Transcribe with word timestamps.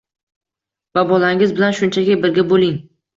va 0.97 1.03
bolangiz 1.11 1.53
bilan 1.59 1.75
shunchaki 1.81 2.17
birga 2.25 2.47
bo‘ling. 2.55 2.81